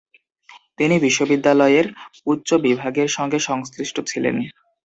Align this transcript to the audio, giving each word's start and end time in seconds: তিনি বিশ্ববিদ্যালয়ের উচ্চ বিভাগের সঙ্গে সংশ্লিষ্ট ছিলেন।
তিনি 0.77 0.95
বিশ্ববিদ্যালয়ের 0.99 1.87
উচ্চ 2.25 2.49
বিভাগের 2.65 3.09
সঙ্গে 3.17 3.39
সংশ্লিষ্ট 3.49 3.97
ছিলেন। 4.07 4.35